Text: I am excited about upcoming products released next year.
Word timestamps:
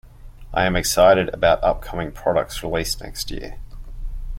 I 0.51 0.65
am 0.65 0.75
excited 0.75 1.29
about 1.31 1.63
upcoming 1.63 2.11
products 2.11 2.63
released 2.63 3.03
next 3.03 3.29
year. 3.29 3.59